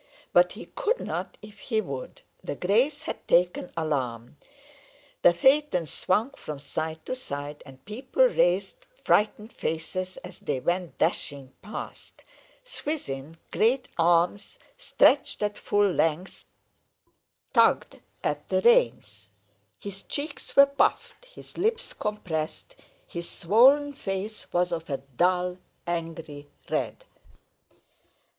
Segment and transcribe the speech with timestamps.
[0.33, 2.23] But he could not if he would.
[2.43, 4.35] The greys had taken alarm.
[5.21, 10.97] The phaeton swung from side to side, and people raised frightened faces as they went
[10.97, 12.23] dashing past.
[12.63, 16.45] Swithin's great arms, stretched at full length,
[17.53, 19.29] tugged at the reins.
[19.77, 22.75] His cheeks were puffed, his lips compressed,
[23.05, 27.05] his swollen face was of a dull, angry red.